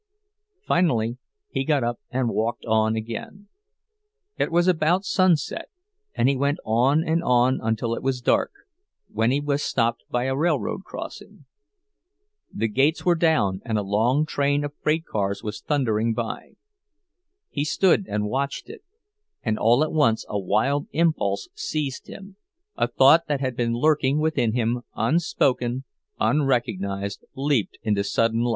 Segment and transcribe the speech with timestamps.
[0.65, 1.19] _"Finally,
[1.51, 3.47] he got up and walked on again.
[4.35, 5.67] It was about sunset,
[6.15, 8.49] and he went on and on until it was dark,
[9.09, 11.45] when he was stopped by a railroad crossing.
[12.51, 16.53] The gates were down, and a long train of freight cars was thundering by.
[17.51, 18.81] He stood and watched it;
[19.43, 22.37] and all at once a wild impulse seized him,
[22.75, 25.83] a thought that had been lurking within him, unspoken,
[26.19, 28.49] unrecognized, leaped into sudden life.